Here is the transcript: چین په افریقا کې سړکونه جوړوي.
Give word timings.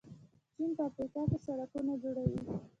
چین 0.55 0.69
په 0.77 0.83
افریقا 0.89 1.21
کې 1.29 1.37
سړکونه 1.45 1.93
جوړوي. 2.03 2.39